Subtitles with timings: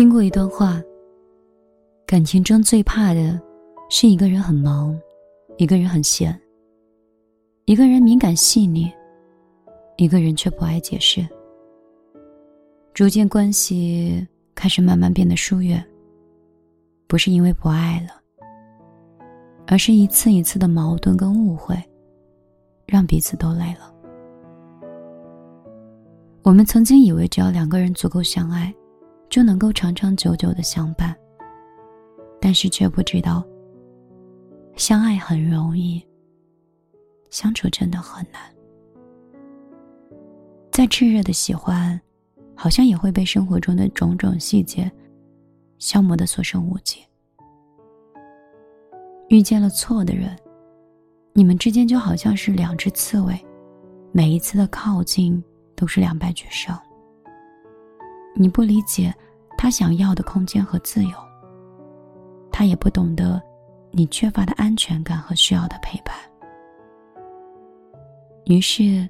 [0.00, 0.82] 听过一段话：
[2.06, 3.38] 感情中最怕的，
[3.90, 4.98] 是一个人很忙，
[5.58, 6.34] 一个人很闲。
[7.66, 8.90] 一个人敏感细腻，
[9.98, 11.20] 一个人却不爱解释。
[12.94, 15.84] 逐渐关系开始慢慢变得疏远，
[17.06, 18.46] 不是因为不爱了，
[19.66, 21.76] 而是一次一次的矛盾跟误会，
[22.86, 23.94] 让彼此都累了。
[26.40, 28.74] 我们曾经以为，只要两个人足够相爱，
[29.30, 31.16] 就能够长长久久的相伴。
[32.38, 33.42] 但是却不知道，
[34.76, 36.04] 相爱很容易，
[37.30, 38.42] 相处真的很难。
[40.70, 41.98] 再炽热的喜欢，
[42.54, 44.90] 好像也会被生活中的种种细节
[45.78, 47.00] 消磨的所剩无几。
[49.28, 50.36] 遇见了错的人，
[51.32, 53.38] 你们之间就好像是两只刺猬，
[54.12, 55.42] 每一次的靠近。
[55.76, 56.78] 都是两败俱伤。
[58.34, 59.14] 你不理解
[59.58, 61.10] 他想要的空间和自由，
[62.50, 63.40] 他也不懂得
[63.90, 66.14] 你缺乏的安全感和需要的陪伴。
[68.46, 69.08] 于是，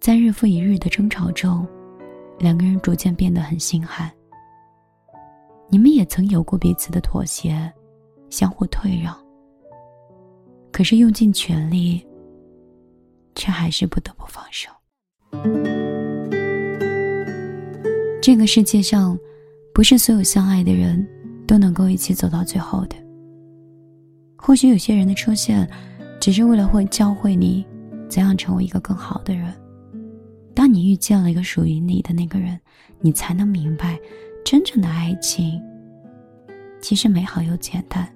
[0.00, 1.66] 在日复一日的争吵中，
[2.38, 4.10] 两个人逐渐变得很心寒。
[5.68, 7.70] 你们也曾有过彼此的妥协，
[8.30, 9.14] 相互退让，
[10.72, 12.06] 可是用尽全力，
[13.34, 14.70] 却还是不得不放手。
[18.20, 19.18] 这个世界上，
[19.72, 21.06] 不是所有相爱的人
[21.46, 22.96] 都能够一起走到最后的。
[24.36, 25.68] 或许有些人的出现，
[26.20, 27.64] 只是为了会教会你
[28.08, 29.54] 怎样成为一个更好的人。
[30.52, 32.58] 当你遇见了一个属于你的那个人，
[33.00, 33.98] 你才能明白，
[34.44, 35.60] 真正的爱情
[36.80, 38.06] 其实美好又简单。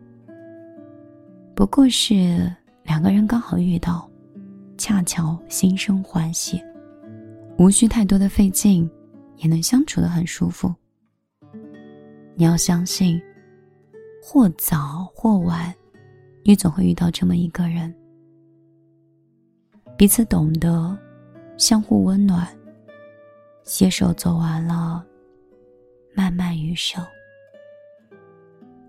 [1.54, 4.10] 不过是两个人刚好遇到，
[4.76, 6.60] 恰巧心生欢喜，
[7.56, 8.90] 无需太多的费劲。
[9.42, 10.72] 也能相处的很舒服。
[12.36, 13.20] 你要相信，
[14.22, 15.74] 或早或晚，
[16.44, 17.92] 你总会遇到这么一个人，
[19.98, 20.96] 彼此懂得，
[21.58, 22.46] 相互温暖，
[23.64, 25.04] 携手走完了
[26.14, 27.04] 漫漫余生。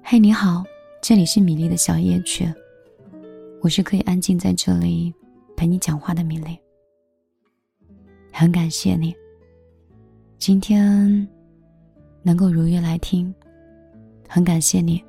[0.04, 0.64] 嘿，你好，
[1.02, 2.46] 这里是米粒的小夜曲，
[3.62, 5.12] 我是可以安静在这里
[5.58, 6.56] 陪你讲话的米粒，
[8.32, 9.16] 很感谢你。
[10.46, 11.26] 今天
[12.22, 13.34] 能够如约来听，
[14.28, 15.02] 很感谢你，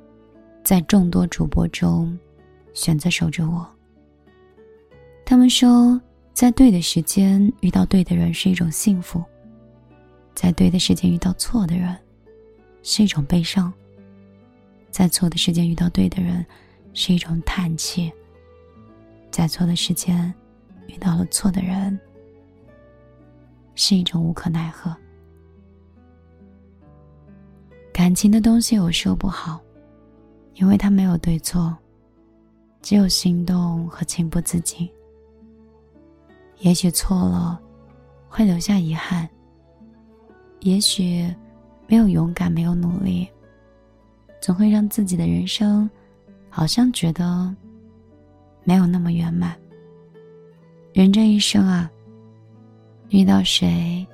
[0.63, 2.17] 在众多主播中
[2.73, 3.69] 选择守着我。
[5.25, 5.99] 他们说，
[6.31, 9.21] 在对的时间遇到对的人是一种幸福，
[10.33, 11.93] 在对的时间遇到错的人
[12.81, 13.73] 是一种悲伤，
[14.89, 16.45] 在错的时间遇到对的人
[16.93, 18.09] 是一种叹气，
[19.31, 20.33] 在错的时间
[20.87, 21.99] 遇到了错的人
[23.75, 24.95] 是一种无可奈何。
[27.95, 29.57] 感情的东西我说不好，
[30.55, 31.73] 因为它没有对错，
[32.81, 34.85] 只有心动和情不自禁。
[36.57, 37.57] 也许错了，
[38.27, 39.25] 会留下遗憾；
[40.59, 41.33] 也许
[41.87, 43.25] 没有勇敢，没有努力，
[44.41, 45.89] 总会让自己的人生
[46.49, 47.49] 好像觉得
[48.65, 49.55] 没有那么圆满。
[50.91, 51.89] 人这一生啊，
[53.07, 54.05] 遇到谁，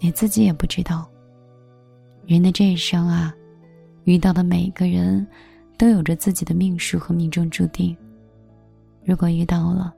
[0.00, 1.06] 你自己也不知道。
[2.26, 3.32] 人的这一生啊，
[4.02, 5.24] 遇到的每一个人，
[5.78, 7.96] 都有着自己的命数和命中注定。
[9.04, 9.94] 如果遇到了，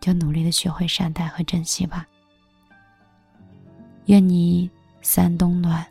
[0.00, 2.06] 就努力的学会善待和珍惜吧。
[4.06, 4.70] 愿你
[5.02, 5.84] 三冬暖，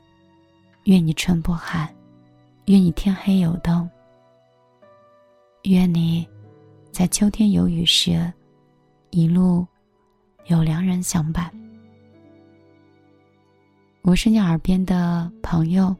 [0.85, 1.93] 愿你春不寒，
[2.67, 3.89] 愿你天黑有灯，
[5.63, 6.25] 愿你
[6.89, 8.31] 在秋天有雨时，
[9.09, 9.67] 一路
[10.45, 11.51] 有良人相伴。
[14.05, 15.95] 我是你耳边的朋友、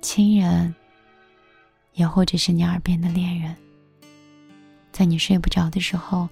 [0.00, 0.72] 亲人，
[1.94, 3.56] 也或者是你耳边的恋人。
[4.92, 6.28] 在你睡不着的时候，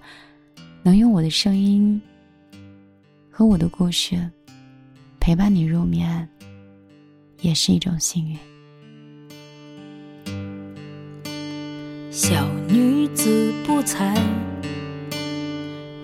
[0.81, 2.01] 能用我的声音
[3.29, 4.31] 和我的故事
[5.19, 6.25] 陪伴你入眠，
[7.41, 8.39] 也是一种幸运。
[12.09, 14.15] 小女子不才，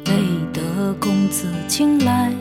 [0.08, 2.34] 未得公子青睐。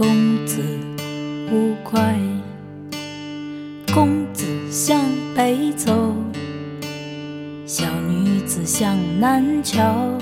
[0.00, 0.62] 公子
[1.52, 2.18] 无快。
[3.92, 4.98] 公子向
[5.36, 6.16] 北走，
[7.66, 10.18] 小女子向南瞧。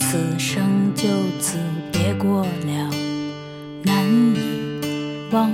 [0.00, 1.06] 此生就
[1.38, 1.60] 此
[1.92, 2.90] 别过了，
[3.84, 4.40] 难以
[5.30, 5.48] 忘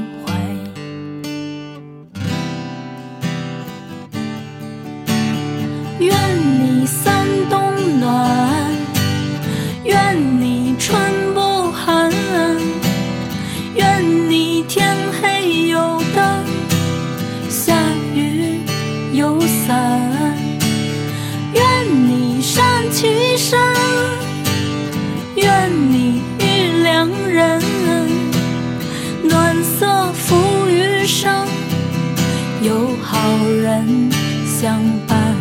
[32.63, 33.19] 有好
[33.49, 34.11] 人
[34.45, 34.79] 相
[35.09, 35.40] 伴。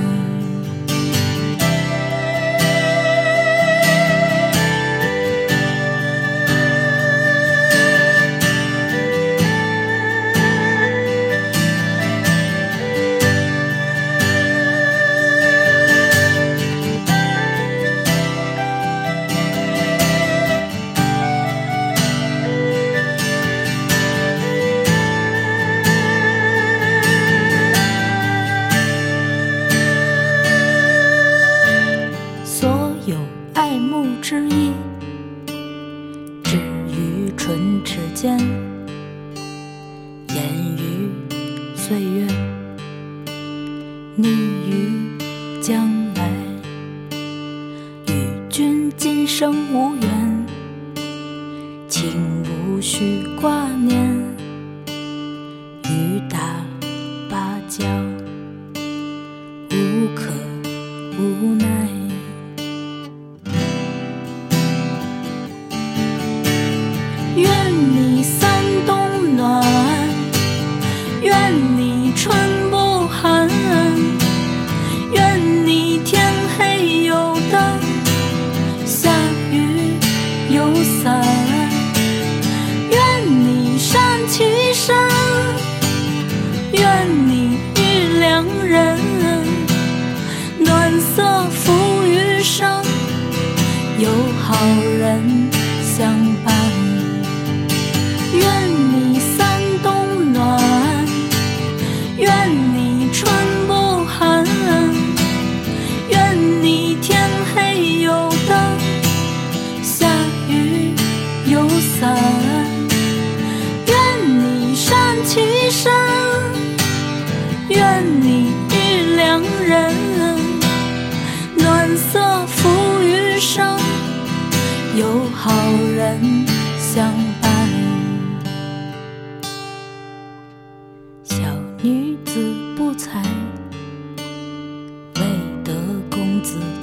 [41.89, 42.27] 岁月，
[44.15, 45.17] 你与
[45.59, 46.29] 将来，
[48.05, 50.45] 与君今生无缘，
[51.87, 54.07] 请无需挂念。
[55.85, 56.63] 雨打
[57.27, 58.08] 芭蕉。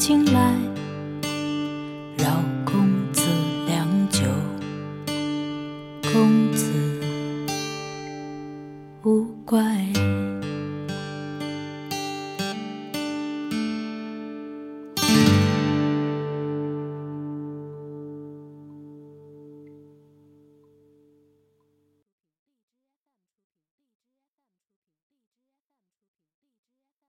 [0.07, 0.66] 醒来。